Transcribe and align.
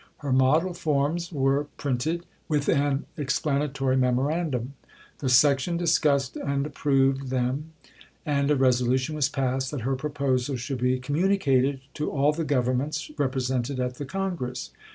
Her 0.17 0.33
Model 0.33 0.73
Forms 0.73 1.31
were 1.31 1.65
printed, 1.77 2.25
with 2.47 2.67
an 2.69 3.05
explanatory 3.17 3.95
memorandum; 3.95 4.73
the 5.19 5.29
Section 5.29 5.77
discussed 5.77 6.35
and 6.35 6.65
approved 6.65 7.29
them, 7.29 7.73
and 8.25 8.49
a 8.49 8.55
resolution 8.55 9.13
was 9.13 9.29
passed 9.29 9.69
that 9.69 9.81
her 9.81 9.95
proposals 9.95 10.59
should 10.59 10.79
be 10.79 10.97
communicated 10.97 11.81
to 11.93 12.09
all 12.09 12.31
the 12.33 12.43
Governments 12.43 13.11
represented 13.19 13.79
at 13.79 13.97
the 13.97 14.05
Congress. 14.05 14.71